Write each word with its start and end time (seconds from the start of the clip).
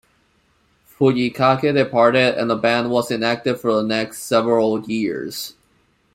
Fujikake 0.97 1.75
departed, 1.75 2.33
and 2.33 2.49
the 2.49 2.55
band 2.55 2.89
was 2.89 3.11
inactive 3.11 3.61
for 3.61 3.71
the 3.75 3.83
next 3.83 4.23
several 4.23 4.81
years. 4.89 5.53